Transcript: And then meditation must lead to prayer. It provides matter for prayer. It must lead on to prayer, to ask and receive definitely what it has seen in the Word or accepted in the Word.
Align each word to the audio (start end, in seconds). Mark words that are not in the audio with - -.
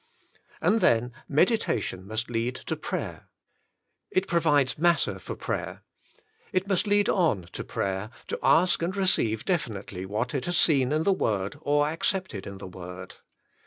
And 0.61 0.81
then 0.81 1.11
meditation 1.29 2.07
must 2.07 2.27
lead 2.27 2.55
to 2.55 2.75
prayer. 2.75 3.27
It 4.09 4.25
provides 4.27 4.79
matter 4.79 5.19
for 5.19 5.35
prayer. 5.35 5.83
It 6.51 6.67
must 6.67 6.87
lead 6.87 7.07
on 7.07 7.43
to 7.51 7.63
prayer, 7.63 8.09
to 8.29 8.39
ask 8.41 8.81
and 8.81 8.95
receive 8.97 9.45
definitely 9.45 10.07
what 10.07 10.33
it 10.33 10.45
has 10.45 10.57
seen 10.57 10.91
in 10.91 11.03
the 11.03 11.13
Word 11.13 11.55
or 11.61 11.85
accepted 11.85 12.47
in 12.47 12.57
the 12.57 12.65
Word. 12.67 13.17